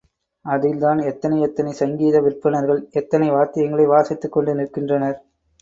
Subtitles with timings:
[0.45, 5.19] அதில்தான் எத்தனை எத்தனை சங்கீத விற்பன்னர்கள், எத்தனை வாத்தியங்களை வாசித்துக் கொண்டு நிற்கின்றனர்.